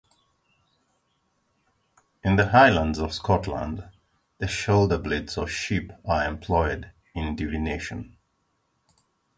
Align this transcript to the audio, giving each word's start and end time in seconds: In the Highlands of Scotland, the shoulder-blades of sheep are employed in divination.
In 2.23 2.35
the 2.35 2.47
Highlands 2.47 2.97
of 2.97 3.13
Scotland, 3.13 3.87
the 4.39 4.47
shoulder-blades 4.47 5.37
of 5.37 5.51
sheep 5.51 5.93
are 6.05 6.25
employed 6.27 6.91
in 7.13 7.35
divination. 7.35 8.17